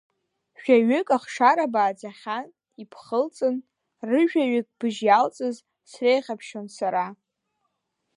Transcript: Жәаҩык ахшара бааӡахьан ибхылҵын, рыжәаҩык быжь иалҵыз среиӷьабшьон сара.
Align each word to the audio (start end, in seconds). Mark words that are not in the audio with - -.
Жәаҩык 0.61 1.09
ахшара 1.15 1.65
бааӡахьан 1.73 2.45
ибхылҵын, 2.81 3.55
рыжәаҩык 4.07 4.67
быжь 4.77 5.01
иалҵыз 5.05 5.55
среиӷьабшьон 5.91 6.67
сара. 6.77 7.05